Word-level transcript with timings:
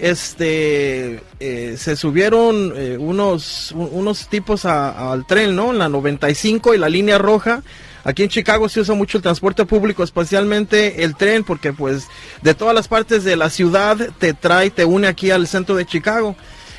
este, 0.00 1.20
eh, 1.40 1.76
se 1.78 1.96
subieron 1.96 2.72
eh, 2.76 2.96
unos, 2.98 3.72
un- 3.72 3.88
unos 3.92 4.28
tipos 4.28 4.64
al 4.64 5.26
tren, 5.26 5.54
¿no? 5.56 5.72
En 5.72 5.78
la 5.78 5.88
95 5.88 6.74
y 6.74 6.78
la 6.78 6.88
línea 6.88 7.18
roja. 7.18 7.62
Aquí 8.02 8.22
en 8.22 8.28
Chicago 8.30 8.68
se 8.68 8.80
usa 8.80 8.94
mucho 8.94 9.18
el 9.18 9.22
transporte 9.22 9.64
público, 9.66 10.02
especialmente 10.02 11.04
el 11.04 11.16
tren, 11.16 11.44
porque 11.44 11.72
pues 11.72 12.06
de 12.42 12.54
todas 12.54 12.74
las 12.74 12.88
partes 12.88 13.24
de 13.24 13.36
la 13.36 13.50
ciudad 13.50 13.96
te 14.18 14.32
trae, 14.32 14.70
te 14.70 14.84
une 14.86 15.06
aquí 15.06 15.30
al 15.30 15.46
centro 15.46 15.74
de 15.76 15.84
Chicago. 15.84 16.34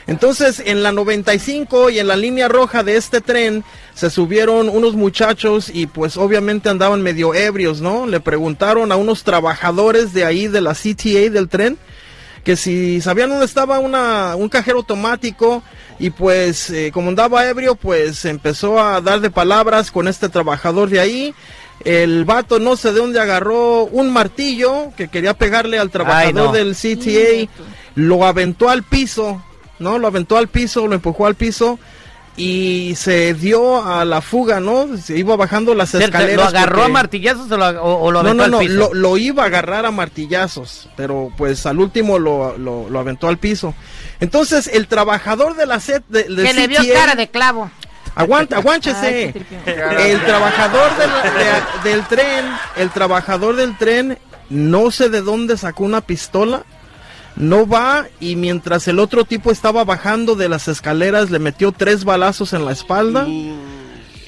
Entonces, 0.07 0.63
en 0.65 0.81
la 0.81 0.91
95 0.91 1.91
y 1.91 1.99
en 1.99 2.07
la 2.07 2.15
línea 2.15 2.47
roja 2.47 2.81
de 2.83 2.97
este 2.97 3.21
tren 3.21 3.63
se 3.93 4.09
subieron 4.09 4.67
unos 4.67 4.95
muchachos 4.95 5.69
y 5.71 5.85
pues 5.85 6.17
obviamente 6.17 6.69
andaban 6.69 7.03
medio 7.03 7.35
ebrios, 7.35 7.81
¿no? 7.81 8.07
Le 8.07 8.19
preguntaron 8.19 8.91
a 8.91 8.95
unos 8.95 9.23
trabajadores 9.23 10.11
de 10.13 10.25
ahí 10.25 10.47
de 10.47 10.61
la 10.61 10.73
CTA 10.73 11.29
del 11.29 11.47
tren 11.49 11.77
que 12.43 12.55
si 12.55 13.01
sabían 13.01 13.29
dónde 13.29 13.45
estaba 13.45 13.79
una, 13.79 14.35
un 14.35 14.49
cajero 14.49 14.79
automático 14.79 15.63
y 15.99 16.09
pues 16.09 16.69
eh, 16.71 16.91
como 16.93 17.09
andaba 17.09 17.47
ebrio 17.47 17.75
pues 17.75 18.25
empezó 18.25 18.79
a 18.79 19.01
dar 19.01 19.19
de 19.21 19.29
palabras 19.29 19.91
con 19.91 20.07
este 20.07 20.29
trabajador 20.29 20.89
de 20.89 20.99
ahí. 20.99 21.35
El 21.83 22.25
vato 22.25 22.59
no 22.59 22.75
sé 22.75 22.93
de 22.93 22.99
dónde 22.99 23.19
agarró 23.19 23.85
un 23.85 24.11
martillo 24.11 24.91
que 24.95 25.07
quería 25.07 25.33
pegarle 25.33 25.79
al 25.79 25.89
trabajador 25.89 26.33
no. 26.33 26.51
del 26.51 26.75
CTA, 26.75 27.51
lo 27.95 28.25
aventó 28.25 28.69
al 28.69 28.83
piso, 28.83 29.43
¿no? 29.79 29.97
Lo 29.97 30.05
aventó 30.05 30.37
al 30.37 30.47
piso, 30.47 30.87
lo 30.87 30.93
empujó 30.93 31.25
al 31.25 31.33
piso 31.33 31.79
y 32.37 32.93
se 32.95 33.33
dio 33.33 33.85
a 33.85 34.05
la 34.05 34.21
fuga, 34.21 34.59
¿no? 34.59 34.87
Se 34.97 35.17
iba 35.17 35.35
bajando 35.35 35.75
las 35.75 35.89
¿Se- 35.89 35.97
se- 35.97 36.05
escaleras. 36.05 36.37
¿Lo 36.37 36.57
agarró 36.57 36.75
porque- 36.77 36.85
a 36.91 36.93
martillazos 36.93 37.51
o 37.51 37.57
lo, 37.57 37.65
o- 37.83 38.01
o 38.03 38.11
lo 38.11 38.23
no, 38.23 38.29
aventó 38.29 38.43
no, 38.43 38.51
no, 38.51 38.57
al 38.59 38.65
piso? 38.65 38.77
lo, 38.77 38.93
lo 38.93 39.17
iba 39.17 39.43
a 39.43 39.45
agarrar 39.47 39.85
a 39.85 39.91
martillazos, 39.91 40.89
pero 40.95 41.29
pues 41.37 41.65
al 41.65 41.79
último 41.79 42.19
lo, 42.19 42.57
lo, 42.57 42.89
lo 42.89 42.99
aventó 42.99 43.27
al 43.27 43.37
piso. 43.37 43.73
Entonces, 44.19 44.67
el 44.73 44.87
trabajador 44.87 45.55
de 45.55 45.65
la 45.65 45.79
set 45.79 46.03
de, 46.07 46.23
de 46.23 46.43
Que 46.43 46.53
le 46.53 46.67
vio 46.67 46.81
cara 46.93 47.15
de 47.15 47.29
clavo. 47.29 47.69
Aguanta, 48.15 48.57
aguánchese. 48.57 49.33
El 49.65 50.21
trabajador 50.25 50.89
del, 50.97 51.09
de- 51.83 51.89
del 51.89 52.05
tren, 52.07 52.45
el 52.75 52.89
trabajador 52.91 53.55
del 53.55 53.77
tren, 53.77 54.17
no 54.49 54.91
sé 54.91 55.09
de 55.09 55.21
dónde 55.21 55.57
sacó 55.57 55.83
una 55.85 56.01
pistola, 56.01 56.63
no 57.35 57.67
va 57.67 58.07
y 58.19 58.35
mientras 58.35 58.87
el 58.87 58.99
otro 58.99 59.25
tipo 59.25 59.51
estaba 59.51 59.83
bajando 59.83 60.35
de 60.35 60.49
las 60.49 60.67
escaleras 60.67 61.31
le 61.31 61.39
metió 61.39 61.71
tres 61.71 62.03
balazos 62.03 62.53
en 62.53 62.65
la 62.65 62.71
espalda 62.71 63.27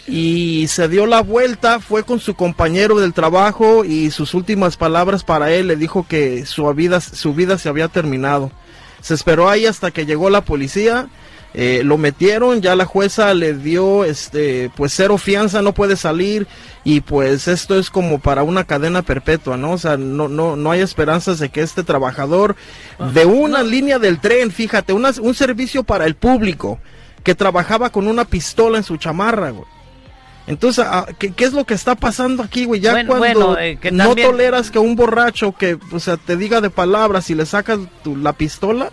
y 0.08 0.68
se 0.68 0.90
dio 0.90 1.06
la 1.06 1.22
vuelta, 1.22 1.80
fue 1.80 2.04
con 2.04 2.20
su 2.20 2.36
compañero 2.36 3.00
del 3.00 3.14
trabajo 3.14 3.86
y 3.86 4.12
sus 4.12 4.34
últimas 4.34 4.78
palabras 4.78 5.24
para 5.24 5.52
él 5.52 5.68
le 5.68 5.76
dijo 5.76 6.06
que 6.08 6.46
su 6.46 6.72
vida, 6.74 7.00
su 7.00 7.34
vida 7.34 7.58
se 7.58 7.70
había 7.70 7.88
terminado. 7.88 8.52
Se 9.02 9.14
esperó 9.14 9.50
ahí 9.50 9.66
hasta 9.66 9.92
que 9.92 10.06
llegó 10.06 10.30
la 10.30 10.42
policía, 10.42 11.08
eh, 11.56 11.82
lo 11.84 11.98
metieron, 11.98 12.62
ya 12.62 12.76
la 12.76 12.86
jueza 12.86 13.34
le 13.34 13.54
dio 13.54 14.06
este 14.06 14.72
pues 14.76 14.94
cero 14.96 15.18
fianza, 15.18 15.62
no 15.62 15.74
puede 15.74 15.96
salir 15.96 16.48
y 16.84 17.02
pues 17.02 17.48
esto 17.48 17.78
es 17.78 17.90
como 17.92 18.20
para 18.20 18.44
una 18.44 18.64
cadena 18.64 19.02
perpetua, 19.04 19.56
¿no? 19.58 19.72
O 19.74 19.78
sea, 19.78 19.96
no 19.98 20.28
no 20.28 20.56
no 20.56 20.72
hay 20.72 20.82
esperanzas 20.82 21.38
de 21.40 21.50
que 21.50 21.62
este 21.62 21.84
trabajador 21.84 22.56
de 23.14 23.26
una 23.26 23.62
línea 23.64 24.00
del 24.00 24.20
tren, 24.20 24.52
fíjate, 24.52 24.94
una- 24.94 25.12
un 25.22 25.36
servicio 25.36 25.84
para 25.84 26.06
el 26.06 26.16
público 26.16 26.80
que 27.24 27.36
trabajaba 27.36 27.90
con 27.92 28.08
una 28.08 28.26
pistola 28.26 28.78
en 28.80 28.84
su 28.84 28.98
chamarra, 28.98 29.52
güey. 29.52 29.68
Entonces, 30.46 30.84
ah, 30.86 31.06
¿qué, 31.20 31.32
qué 31.32 31.46
es 31.46 31.54
lo 31.54 31.64
que 31.64 31.74
está 31.74 31.96
pasando 31.96 32.44
aquí, 32.44 32.66
güey? 32.66 32.82
Ya 32.82 32.92
Bueno, 32.92 33.08
cuando 33.16 33.40
bueno, 33.48 33.60
eh, 33.62 33.78
que 33.80 33.92
no 33.92 34.14
toleras 34.14 34.72
que 34.72 34.80
un 34.80 34.98
borracho 34.98 35.54
que, 35.54 35.78
o 35.94 36.00
sea, 36.02 36.18
te 36.18 36.36
diga 36.36 36.60
de 36.60 36.70
palabras 36.70 37.30
y 37.30 37.36
le 37.36 37.46
sacas 37.46 37.80
tu- 38.04 38.18
la 38.18 38.34
pistola, 38.34 38.90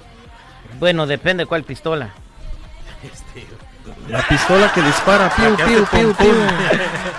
Bueno, 0.79 1.07
depende 1.09 1.47
cuál 1.47 1.65
pistola. 1.65 2.15
La 4.09 4.27
pistola 4.29 4.71
que 4.73 4.83
dispara, 4.83 5.31
piu, 5.35 5.57
piu, 5.57 5.85
piu, 5.87 6.15
piu. 6.19 6.33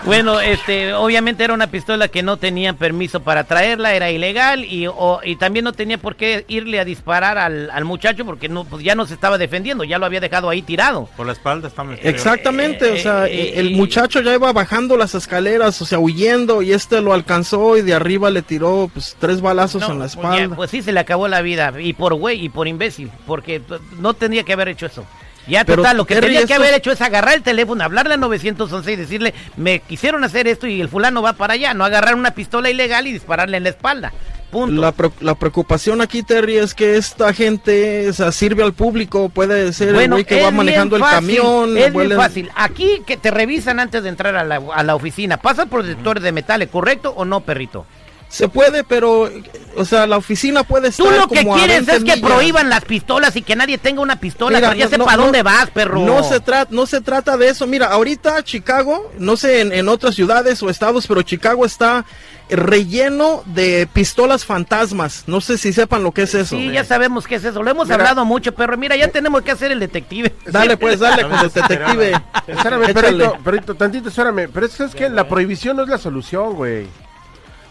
Bueno, 0.06 0.40
este, 0.40 0.94
obviamente 0.94 1.44
era 1.44 1.54
una 1.54 1.68
pistola 1.68 2.08
que 2.08 2.22
no 2.24 2.38
tenía 2.38 2.74
permiso 2.74 3.22
para 3.22 3.44
traerla, 3.46 3.94
era 3.94 4.10
ilegal 4.12 4.66
y, 4.66 4.88
o- 4.88 5.20
y 5.24 5.36
también 5.38 5.64
no 5.66 5.74
tenía 5.74 5.98
por 5.98 6.16
qué 6.16 6.46
irle 6.48 6.80
a 6.80 6.86
disparar 6.86 7.38
al, 7.38 7.70
al 7.72 7.86
muchacho 7.86 8.26
porque 8.26 8.48
no, 8.50 8.66
pues 8.66 8.84
ya 8.84 8.96
no 8.96 9.06
se 9.06 9.14
estaba 9.14 9.38
defendiendo, 9.38 9.84
ya 9.84 9.98
lo 10.00 10.06
había 10.06 10.20
dejado 10.20 10.50
ahí 10.50 10.62
tirado. 10.62 11.10
Por 11.18 11.26
la 11.26 11.34
espalda 11.34 11.70
Exactamente, 12.04 12.92
o 12.92 12.98
sea, 12.98 13.28
eh, 13.28 13.54
el 13.60 13.74
eh, 13.74 13.76
muchacho 13.76 14.22
ya 14.22 14.34
iba 14.34 14.52
bajando 14.54 14.98
las 14.98 15.16
escaleras, 15.16 15.82
o 15.82 15.86
sea, 15.86 16.00
huyendo, 16.00 16.62
y 16.62 16.74
este 16.74 17.02
lo 17.02 17.14
alcanzó 17.14 17.78
y 17.78 17.82
de 17.82 17.94
arriba 17.94 18.30
le 18.30 18.42
tiró 18.42 18.90
pues 18.94 19.16
tres 19.20 19.42
balazos 19.42 19.82
No, 19.82 19.92
en 19.94 20.00
la 20.00 20.06
pues, 20.06 20.14
ya, 20.16 20.22
espalda. 20.22 20.56
pues 20.56 20.72
sí 20.72 20.82
se 20.82 20.92
le 20.92 21.00
acabó 21.00 21.28
la 21.28 21.42
vida 21.42 21.74
y 21.80 21.94
por 21.94 22.14
güey 22.16 22.44
y 22.46 22.50
por 22.50 22.68
imbécil, 22.68 23.12
porque 23.26 23.62
no 24.00 24.14
tenía 24.14 24.44
que 24.44 24.54
haber 24.54 24.68
hecho 24.70 24.86
eso. 24.88 25.06
Ya 25.48 25.66
Pero, 25.66 25.82
total, 25.82 25.98
lo 25.98 26.06
que 26.06 26.16
tenía 26.16 26.46
que 26.46 26.54
haber 26.54 26.74
hecho 26.76 26.92
es 26.92 27.02
agarrar 27.02 27.34
el 27.34 27.42
teléfono, 27.42 27.84
hablarle 27.84 28.14
a 28.14 28.18
911 28.18 28.92
y 28.92 28.96
decirle, 28.96 29.34
me 29.58 29.80
quisieron 29.80 30.24
hacer 30.24 30.48
esto 30.48 30.68
y 30.68 30.80
el 30.80 30.88
fulano 30.90 31.22
va 31.22 31.34
para 31.34 31.56
allá, 31.56 31.74
no 31.74 31.84
agarrar 31.84 32.16
una 32.16 32.32
pistola 32.32 32.70
ilegal 32.70 33.08
y 33.08 33.14
dispararle 33.14 33.58
en 33.58 33.64
la 33.64 33.70
espalda. 33.70 34.14
Punto. 34.52 34.82
La, 34.82 34.92
pre- 34.92 35.12
la 35.22 35.36
preocupación 35.36 36.02
aquí, 36.02 36.24
Terry, 36.24 36.58
es 36.58 36.74
que 36.76 36.98
esta 36.98 37.34
gente 37.34 38.10
o 38.10 38.14
sea, 38.14 38.34
sirve 38.34 38.64
al 38.64 38.74
público, 38.74 39.30
puede 39.30 39.72
ser 39.72 39.96
el 39.96 40.10
güey 40.10 40.26
que 40.26 40.42
va 40.44 40.52
manejando 40.52 40.98
el 40.98 41.02
camión. 41.04 41.78
Es 41.78 41.94
bien 41.94 42.12
fácil. 42.18 42.50
Aquí 42.56 43.02
que 43.08 43.16
te 43.16 43.32
revisan 43.32 43.80
antes 43.80 44.04
de 44.04 44.10
entrar 44.10 44.36
a 44.36 44.44
la, 44.44 44.62
a 44.76 44.84
la 44.84 44.96
oficina, 44.96 45.38
pasa 45.38 45.68
por 45.68 45.84
detectores 45.84 46.22
de 46.22 46.34
metales, 46.34 46.68
¿correcto 46.70 47.14
o 47.16 47.24
no, 47.24 47.40
perrito? 47.42 47.86
Se 48.32 48.48
puede, 48.48 48.86
pero, 48.86 49.30
o 49.76 49.84
sea, 49.84 50.08
la 50.08 50.16
oficina 50.16 50.64
puede 50.64 50.88
estar 50.88 51.06
Tú 51.06 51.12
lo 51.12 51.28
que 51.28 51.44
como 51.44 51.58
quieres 51.58 51.86
20 51.86 51.92
es 51.92 51.98
que 51.98 52.16
millas. 52.16 52.30
prohíban 52.32 52.70
las 52.70 52.86
pistolas 52.86 53.36
y 53.36 53.42
que 53.42 53.58
nadie 53.58 53.78
tenga 53.78 54.02
una 54.02 54.22
pistola, 54.22 54.58
Mira, 54.58 54.70
pero 54.70 54.80
ya 54.80 54.86
no- 54.86 54.90
sé 54.92 54.98
no- 54.98 55.04
para 55.06 55.18
no- 55.18 55.24
dónde 55.24 55.44
vas, 55.44 55.70
perro. 55.72 56.00
No 56.00 56.24
se, 56.24 56.40
trata, 56.40 56.70
no 56.74 56.86
se 56.86 57.02
trata 57.02 57.36
de 57.36 57.50
eso. 57.50 57.68
Mira, 57.68 57.88
ahorita 57.88 58.42
Chicago, 58.44 59.12
no 59.20 59.36
sé 59.36 59.60
en, 59.60 59.74
en 59.74 59.90
otras 59.90 60.16
ciudades 60.16 60.64
o 60.64 60.70
estados, 60.70 61.08
pero 61.08 61.22
Chicago 61.24 61.66
está 61.66 62.06
relleno 62.50 63.44
de 63.48 63.88
pistolas 63.92 64.46
fantasmas. 64.46 65.24
No 65.28 65.42
sé 65.42 65.58
si 65.58 65.74
sepan 65.74 66.04
lo 66.04 66.12
que 66.14 66.22
es 66.24 66.34
eso. 66.36 66.56
Sí, 66.56 66.72
ya 66.72 66.84
sabemos 66.86 67.28
qué 67.28 67.36
es 67.36 67.44
eso. 67.44 67.62
Lo 67.64 67.72
hemos 67.72 67.88
Mira. 67.88 67.96
hablado 67.96 68.24
mucho, 68.26 68.54
perro. 68.54 68.78
Mira, 68.78 68.96
ya 68.96 69.10
tenemos 69.10 69.42
que 69.42 69.52
hacer 69.52 69.72
el 69.72 69.80
detective. 69.80 70.34
Dale, 70.46 70.78
pues, 70.78 71.00
dale 71.02 71.24
con 71.24 71.34
el 71.34 71.52
detective. 71.52 72.14
Espérame, 72.48 72.94
perrito, 72.94 73.38
perrito, 73.44 73.76
tantito, 73.76 74.10
espérame. 74.10 74.50
Pero 74.54 74.66
es 74.66 74.96
que 74.96 75.10
la 75.10 75.28
prohibición 75.28 75.76
no 75.78 75.84
es 75.84 75.90
la 75.90 75.98
solución, 75.98 76.54
güey. 76.54 76.88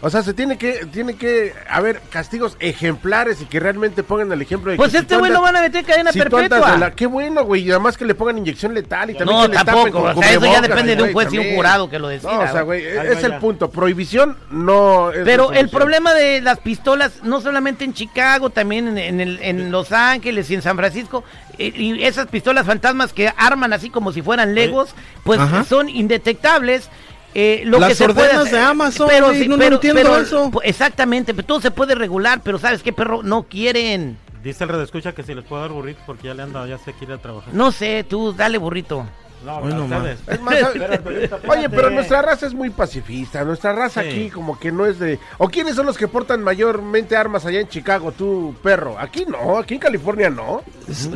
O 0.03 0.09
sea, 0.09 0.23
se 0.23 0.33
tiene 0.33 0.57
que, 0.57 0.87
tiene 0.91 1.15
que 1.15 1.53
haber 1.69 2.01
castigos 2.09 2.57
ejemplares 2.59 3.39
y 3.41 3.45
que 3.45 3.59
realmente 3.59 4.01
pongan 4.01 4.31
el 4.31 4.41
ejemplo 4.41 4.71
de 4.71 4.77
Pues 4.77 4.91
que 4.91 4.97
este 4.97 5.15
güey 5.15 5.31
lo 5.31 5.41
van 5.41 5.55
a 5.55 5.61
meter 5.61 5.81
en 5.81 5.85
cadena 5.85 6.11
si 6.11 6.17
perpetua. 6.19 6.75
la- 6.77 6.91
Qué 6.95 7.05
bueno, 7.05 7.43
güey. 7.43 7.61
Y 7.61 7.69
además 7.69 7.97
que 7.97 8.05
le 8.05 8.15
pongan 8.15 8.39
inyección 8.39 8.73
letal 8.73 9.11
y 9.11 9.13
también 9.13 9.37
No, 9.37 9.43
que 9.43 9.49
le 9.49 9.55
tapen 9.57 9.73
tampoco. 9.75 10.01
con 10.01 10.17
O 10.17 10.21
sea, 10.23 10.31
eso 10.31 10.45
ya 10.45 10.59
depende 10.61 10.95
de 10.95 11.03
un 11.03 11.13
juez 11.13 11.31
y 11.31 11.37
un 11.37 11.55
jurado 11.55 11.87
que 11.89 11.99
lo 11.99 12.07
decida. 12.07 12.31
No, 12.33 12.39
o 12.39 12.47
sea, 12.47 12.61
güey, 12.63 12.83
es 12.83 13.23
el 13.23 13.35
punto. 13.37 13.69
Prohibición 13.69 14.37
no 14.49 15.11
es 15.11 15.19
Pero 15.23 15.51
el 15.53 15.69
problema 15.69 16.15
de 16.15 16.41
las 16.41 16.57
pistolas, 16.59 17.21
no 17.23 17.39
solamente 17.39 17.85
en 17.85 17.93
Chicago, 17.93 18.49
también 18.49 18.87
en, 18.87 18.97
en 18.97 19.21
el- 19.21 19.39
en 19.43 19.71
Los 19.71 19.91
Ángeles 19.91 20.49
y 20.49 20.55
en 20.55 20.63
San 20.63 20.77
Francisco, 20.77 21.23
eh, 21.59 21.71
y 21.75 22.03
esas 22.03 22.25
pistolas 22.25 22.65
fantasmas 22.65 23.13
que 23.13 23.31
arman 23.37 23.71
así 23.71 23.91
como 23.91 24.11
si 24.11 24.23
fueran 24.23 24.55
legos, 24.55 24.95
pues 25.23 25.39
Ajá. 25.39 25.63
son 25.63 25.89
indetectables. 25.89 26.89
Eh, 27.33 27.61
lo 27.65 27.79
Las 27.79 27.89
que 27.89 27.95
se 27.95 28.05
puede 28.09 28.27
ordenas 28.27 28.47
hacer- 28.47 28.59
de 28.59 28.65
Amazon, 28.65 29.07
güey, 29.07 29.47
no- 29.47 29.57
no 29.57 29.63
entiendo 29.65 30.17
eso. 30.19 30.51
Exactamente, 30.63 31.33
pero 31.33 31.47
todo 31.47 31.61
se 31.61 31.71
puede 31.71 31.95
regular, 31.95 32.41
pero 32.43 32.59
¿sabes 32.59 32.83
qué, 32.83 32.91
perro? 32.93 33.23
No 33.23 33.43
quieren. 33.43 34.17
Dice 34.43 34.63
el 34.63 34.69
redescucha 34.71 35.13
que 35.13 35.21
si 35.23 35.33
les 35.35 35.45
puedo 35.45 35.61
dar 35.61 35.71
burritos 35.71 36.01
porque 36.05 36.27
ya 36.27 36.33
le 36.33 36.41
anda, 36.43 36.65
ya 36.67 36.77
se 36.79 36.93
quiere 36.93 37.17
trabajar. 37.19 37.53
No 37.53 37.71
sé, 37.71 38.03
tú 38.03 38.33
dale 38.33 38.57
burrito. 38.57 39.05
No, 39.45 39.57
Hoy 39.57 39.71
a 39.71 39.75
no 39.75 39.85
ustedes. 39.85 40.19
Es 40.27 40.41
más, 40.41 40.55
Oye, 41.47 41.69
pero 41.69 41.89
nuestra 41.89 42.21
raza 42.21 42.45
es 42.45 42.53
muy 42.53 42.69
pacifista. 42.69 43.43
Nuestra 43.43 43.73
raza 43.73 44.01
Sí. 44.03 44.07
aquí 44.09 44.29
como 44.29 44.59
que 44.59 44.71
no 44.71 44.85
es 44.85 44.99
de... 44.99 45.19
¿O 45.39 45.47
quiénes 45.49 45.75
son 45.75 45.85
los 45.87 45.97
que 45.97 46.07
portan 46.07 46.43
mayormente 46.43 47.15
armas 47.17 47.45
allá 47.45 47.59
en 47.59 47.67
Chicago, 47.67 48.11
tú, 48.11 48.55
perro? 48.61 48.97
Aquí 48.99 49.25
no, 49.27 49.57
aquí 49.57 49.73
en 49.75 49.79
California 49.79 50.29
no. 50.29 50.61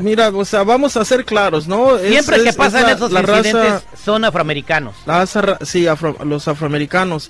Mira, 0.02 0.30
o 0.30 0.44
sea, 0.46 0.64
vamos 0.64 0.98
a 0.98 1.06
ser 1.06 1.24
claros, 1.26 1.68
¿no? 1.68 1.98
Es- 1.98 2.10
Siempre 2.10 2.42
que 2.44 2.50
es- 2.50 2.56
pasan 2.56 2.82
es 2.82 2.88
la- 2.88 2.94
esos 2.94 3.12
la 3.12 3.20
incidentes 3.22 3.54
raza- 3.54 3.84
son 4.04 4.26
afroamericanos. 4.26 4.96
La 5.06 5.20
raza 5.20 5.42
ra- 5.42 5.60
sí, 5.62 5.86
afro- 5.86 6.18
los 6.24 6.48
afroamericanos. 6.48 7.30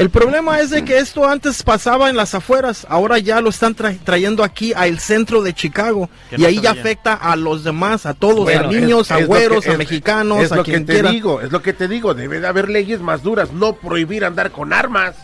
El 0.00 0.10
problema 0.10 0.60
es 0.60 0.70
de 0.70 0.84
que 0.84 0.98
esto 0.98 1.28
antes 1.28 1.62
pasaba 1.62 2.08
en 2.08 2.16
las 2.16 2.34
afueras, 2.34 2.86
ahora 2.88 3.18
ya 3.18 3.40
lo 3.40 3.50
están 3.50 3.76
tra- 3.76 3.98
trayendo 4.02 4.42
aquí 4.42 4.72
al 4.74 4.98
centro 4.98 5.42
de 5.42 5.52
Chicago 5.52 6.08
Que 6.30 6.36
y 6.36 6.40
no 6.40 6.48
ahí 6.48 6.60
ya 6.60 6.70
afecta 6.70 7.14
a 7.14 7.36
los 7.36 7.64
demás, 7.64 8.06
a 8.06 8.14
todos, 8.14 8.44
Bueno, 8.44 8.68
a 8.68 8.72
niños, 8.72 9.08
es- 9.08 9.10
a 9.12 9.18
es 9.20 9.26
güeros, 9.26 9.64
que- 9.64 9.72
a 9.72 9.76
mexicanos, 9.76 10.42
Es 10.42 10.52
a 10.52 10.56
lo 10.56 10.64
que 10.64 10.72
quien 10.72 10.86
te 10.86 10.94
quiera. 10.94 11.10
digo, 11.10 11.40
es 11.42 11.52
lo 11.52 11.60
que 11.62 11.72
te 11.74 11.86
digo. 11.86 12.14
Debe 12.14 12.40
de 12.40 12.46
haber 12.46 12.68
leyes 12.70 13.00
más 13.00 13.22
duras, 13.22 13.52
no 13.52 13.74
prohibir 13.74 14.24
andar 14.24 14.50
con 14.50 14.72
armas. 14.72 15.14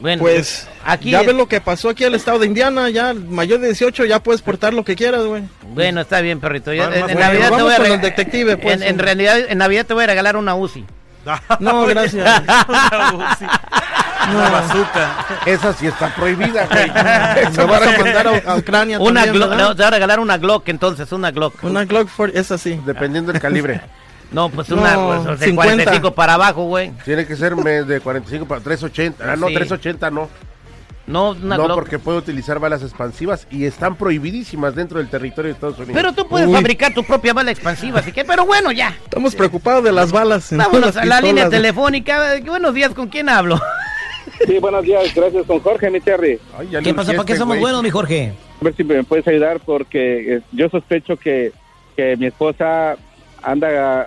Bueno, 0.00 0.20
Pues 0.22 0.66
aquí 0.84 1.10
ya 1.12 1.20
es- 1.20 1.26
ves 1.26 1.36
lo 1.36 1.46
que 1.46 1.60
pasó 1.60 1.88
aquí 1.90 2.04
al 2.04 2.14
estado 2.14 2.38
de 2.40 2.46
Indiana, 2.46 2.88
ya 2.90 3.14
mayor 3.14 3.60
de 3.60 3.66
18 3.68 4.04
ya 4.04 4.20
puedes 4.22 4.42
portar 4.42 4.74
lo 4.74 4.84
que 4.84 4.96
quieras, 4.96 5.22
güey. 5.24 5.44
Bueno, 5.74 6.00
está 6.00 6.20
bien, 6.20 6.40
perrito. 6.40 6.72
Yo- 6.72 6.84
en, 6.92 7.16
Navidad 7.18 7.50
te 7.56 7.62
voy 7.62 7.72
a 7.72 7.76
pues, 8.58 8.76
en, 8.76 8.82
en 8.82 8.88
hombre. 8.90 9.04
realidad, 9.04 9.38
en 9.48 9.58
Navidad 9.58 9.86
te 9.86 9.94
voy 9.94 10.04
a 10.04 10.06
regalar 10.08 10.36
una 10.36 10.54
UCI. 10.54 10.84
No, 11.60 11.86
gracias. 11.86 12.42
Sí. 13.38 13.46
Una 14.34 14.48
bazooka. 14.48 15.10
Esa 15.44 15.72
sí 15.74 15.86
está 15.86 16.14
prohibida, 16.14 16.66
güey. 16.66 16.84
Esa 17.48 17.66
vas 17.66 17.82
a 17.82 17.98
mandar 17.98 18.26
a, 18.28 18.52
a 18.52 18.56
Ucrania 18.56 18.98
Una 18.98 19.20
también, 19.20 19.34
Glock, 19.34 19.50
¿verdad? 19.50 19.68
no, 19.68 19.76
te 19.76 19.82
va 19.82 19.88
a 19.88 19.90
regalar 19.90 20.20
una 20.20 20.38
Glock 20.38 20.68
entonces, 20.68 21.12
una 21.12 21.30
Glock. 21.30 21.62
Una 21.62 21.84
Glock 21.84 22.08
for, 22.08 22.30
es 22.34 22.50
así. 22.50 22.80
Dependiendo 22.86 23.32
del 23.32 23.40
calibre. 23.40 23.82
No, 24.32 24.48
pues 24.48 24.68
No, 24.70 24.76
una 24.78 25.24
pues, 25.24 25.40
de 25.40 25.46
50. 25.46 25.54
45 25.54 26.14
para 26.14 26.34
abajo, 26.34 26.64
güey. 26.64 26.90
Tiene 27.04 27.26
que 27.26 27.36
ser 27.36 27.54
de 27.54 28.00
45 28.00 28.46
para 28.46 28.60
380. 28.62 29.32
Ah, 29.32 29.36
no, 29.36 29.48
Sí. 29.48 29.54
380 29.54 30.10
no. 30.10 30.28
No, 31.06 31.30
una 31.32 31.56
no, 31.56 31.64
Glock. 31.64 31.74
porque 31.78 31.98
puede 31.98 32.18
utilizar 32.18 32.58
balas 32.58 32.82
expansivas 32.82 33.46
y 33.50 33.66
están 33.66 33.96
prohibidísimas 33.96 34.74
dentro 34.74 34.98
del 34.98 35.08
territorio 35.08 35.48
de 35.48 35.52
Estados 35.54 35.76
Unidos. 35.76 35.94
Pero 35.94 36.12
tú 36.14 36.26
puedes 36.26 36.48
Uy. 36.48 36.54
fabricar 36.54 36.94
tu 36.94 37.04
propia 37.04 37.34
bala 37.34 37.50
expansiva, 37.50 38.00
así 38.00 38.10
que, 38.10 38.24
pero 38.24 38.46
bueno, 38.46 38.72
ya. 38.72 38.96
Estamos 39.04 39.34
preocupados 39.34 39.84
de 39.84 39.92
las 39.92 40.12
balas. 40.12 40.50
en 40.52 40.58
Vámonos 40.58 40.94
las 40.94 40.96
a 40.96 41.04
la 41.04 41.20
línea 41.20 41.50
telefónica. 41.50 42.36
Buenos 42.44 42.72
días, 42.74 42.92
¿con 42.94 43.08
quién 43.08 43.28
hablo? 43.28 43.60
Sí, 44.46 44.58
buenos 44.58 44.82
días, 44.82 45.14
gracias 45.14 45.46
con 45.46 45.60
Jorge, 45.60 45.90
mi 45.90 46.00
Terry. 46.00 46.38
Ay, 46.58 46.68
¿Qué 46.82 46.94
pasa? 46.94 47.12
¿Para 47.12 47.24
qué 47.26 47.32
urgiste, 47.32 47.36
somos 47.36 47.56
güey. 47.56 47.60
buenos, 47.60 47.82
mi 47.82 47.90
Jorge? 47.90 48.32
A 48.60 48.64
ver 48.64 48.74
si 48.74 48.82
me 48.82 49.04
puedes 49.04 49.28
ayudar 49.28 49.60
porque 49.60 50.36
eh, 50.36 50.40
yo 50.52 50.68
sospecho 50.70 51.16
que, 51.18 51.52
que 51.96 52.16
mi 52.16 52.26
esposa 52.26 52.96
anda, 53.42 53.68
ah, 53.68 54.06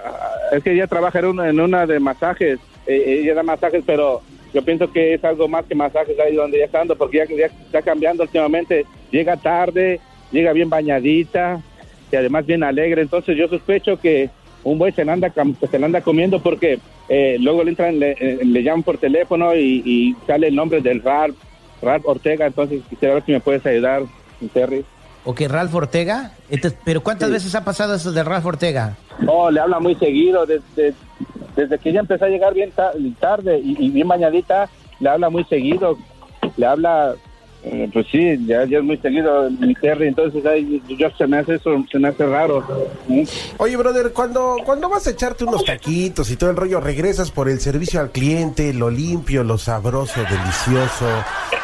es 0.51 0.63
que 0.63 0.73
ella 0.73 0.87
trabaja 0.87 1.19
en 1.19 1.25
una, 1.25 1.47
en 1.49 1.59
una 1.59 1.85
de 1.85 1.99
masajes, 1.99 2.59
eh, 2.87 3.19
ella 3.21 3.35
da 3.35 3.43
masajes, 3.43 3.83
pero 3.85 4.21
yo 4.53 4.61
pienso 4.63 4.91
que 4.91 5.13
es 5.13 5.23
algo 5.23 5.47
más 5.47 5.65
que 5.65 5.75
masajes 5.75 6.19
ahí 6.19 6.35
donde 6.35 6.57
ella 6.57 6.65
está 6.65 6.81
andando 6.81 6.97
porque 6.97 7.17
ya, 7.17 7.25
ya 7.25 7.45
está 7.45 7.81
cambiando 7.81 8.23
últimamente, 8.23 8.85
llega 9.11 9.37
tarde, 9.37 9.99
llega 10.31 10.53
bien 10.53 10.69
bañadita 10.69 11.61
y 12.11 12.15
además 12.15 12.45
bien 12.45 12.63
alegre, 12.63 13.01
entonces 13.01 13.37
yo 13.37 13.47
sospecho 13.47 13.99
que 13.99 14.29
un 14.63 14.77
güey 14.77 14.91
se 14.91 15.05
la 15.05 15.13
anda, 15.13 15.31
se 15.69 15.79
la 15.79 15.85
anda 15.85 16.01
comiendo 16.01 16.41
porque 16.41 16.79
eh, 17.09 17.37
luego 17.39 17.63
le 17.63 17.71
entran, 17.71 17.99
le, 17.99 18.11
eh, 18.19 18.39
le 18.43 18.63
llaman 18.63 18.83
por 18.83 18.97
teléfono 18.97 19.55
y, 19.55 19.81
y 19.85 20.15
sale 20.25 20.47
el 20.47 20.55
nombre 20.55 20.81
del 20.81 21.01
Ralph, 21.01 21.37
Ralph 21.81 22.05
Ortega, 22.05 22.47
entonces 22.47 22.81
quisiera 22.89 23.15
ver 23.15 23.25
si 23.25 23.31
me 23.31 23.39
puedes 23.39 23.65
ayudar, 23.65 24.03
Terry. 24.53 24.83
Ok, 25.23 25.41
Ralph 25.49 25.75
Ortega. 25.75 26.31
Entonces, 26.49 26.79
¿Pero 26.85 27.01
cuántas 27.01 27.29
veces 27.29 27.53
ha 27.53 27.65
pasado 27.65 27.95
eso 27.95 28.13
de 28.13 28.23
Ralph 28.23 28.45
Ortega? 28.45 28.95
No, 29.19 29.51
le 29.51 29.59
habla 29.59 29.79
muy 29.79 29.95
seguido, 29.95 30.45
desde, 30.45 30.93
desde 31.57 31.77
que 31.79 31.89
ella 31.89 31.99
empezó 31.99 32.23
a 32.23 32.29
llegar 32.29 32.53
bien 32.53 32.71
ta- 32.71 32.93
tarde 33.19 33.59
y, 33.61 33.89
bien 33.89 34.07
bañadita, 34.07 34.69
le 35.01 35.09
habla 35.09 35.29
muy 35.29 35.43
seguido, 35.45 35.97
le 36.55 36.65
habla, 36.65 37.15
eh, 37.63 37.89
pues 37.91 38.05
sí, 38.11 38.37
ya, 38.45 38.63
es 38.63 38.83
muy 38.83 38.97
seguido 38.97 39.49
mi 39.49 39.73
Terry, 39.73 40.07
entonces 40.07 40.45
ahí, 40.45 40.81
yo 40.87 41.09
se 41.17 41.27
me 41.27 41.39
hace 41.39 41.55
eso, 41.55 41.71
se 41.91 41.99
me 41.99 42.07
hace 42.09 42.25
raro. 42.25 42.63
Oye, 43.57 43.75
brother, 43.75 44.13
cuando, 44.13 44.55
cuando 44.63 44.87
vas 44.87 45.07
a 45.07 45.09
echarte 45.11 45.43
unos 45.43 45.65
taquitos 45.65 46.29
y 46.31 46.37
todo 46.37 46.51
el 46.51 46.55
rollo, 46.55 46.79
regresas 46.79 47.31
por 47.31 47.49
el 47.49 47.59
servicio 47.59 47.99
al 47.99 48.11
cliente, 48.11 48.71
lo 48.73 48.89
limpio, 48.89 49.43
lo 49.43 49.57
sabroso, 49.57 50.21
delicioso, 50.21 51.07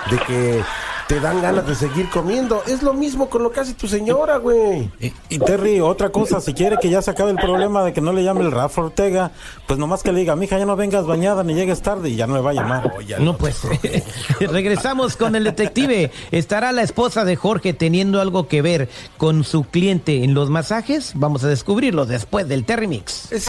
de 0.09 0.17
que 0.27 0.61
te 1.07 1.19
dan 1.19 1.41
ganas 1.41 1.67
de 1.67 1.75
seguir 1.75 2.09
comiendo. 2.09 2.63
Es 2.67 2.81
lo 2.81 2.93
mismo 2.93 3.29
con 3.29 3.43
lo 3.43 3.51
que 3.51 3.59
hace 3.59 3.73
tu 3.73 3.87
señora, 3.87 4.37
güey. 4.37 4.89
Y, 4.99 5.13
y 5.29 5.39
Terry, 5.39 5.79
otra 5.79 6.09
cosa, 6.09 6.41
si 6.41 6.53
quiere 6.53 6.77
que 6.81 6.89
ya 6.89 7.01
se 7.01 7.11
acabe 7.11 7.31
el 7.31 7.37
problema 7.37 7.83
de 7.83 7.93
que 7.93 8.01
no 8.01 8.13
le 8.13 8.23
llame 8.23 8.41
el 8.41 8.51
Rafa 8.51 8.81
Ortega, 8.81 9.31
pues 9.67 9.79
nomás 9.79 10.03
que 10.03 10.11
le 10.11 10.19
diga, 10.19 10.35
mija, 10.35 10.57
ya 10.57 10.65
no 10.65 10.75
vengas 10.75 11.05
bañada 11.05 11.43
ni 11.43 11.53
llegues 11.53 11.81
tarde 11.81 12.09
y 12.09 12.15
ya 12.15 12.27
no 12.27 12.33
me 12.33 12.41
va 12.41 12.51
a 12.51 12.53
llamar. 12.53 12.93
No, 13.19 13.37
pues. 13.37 13.61
Regresamos 14.39 15.17
con 15.17 15.35
el 15.35 15.43
detective. 15.43 16.11
¿Estará 16.31 16.71
la 16.71 16.83
esposa 16.83 17.25
de 17.25 17.35
Jorge 17.35 17.73
teniendo 17.73 18.21
algo 18.21 18.47
que 18.47 18.61
ver 18.61 18.89
con 19.17 19.43
su 19.43 19.63
cliente 19.63 20.23
en 20.23 20.33
los 20.33 20.49
masajes? 20.49 21.13
Vamos 21.15 21.43
a 21.43 21.47
descubrirlo 21.47 22.05
después 22.05 22.47
del 22.47 22.65
Terry 22.65 22.87
Mix. 22.87 23.31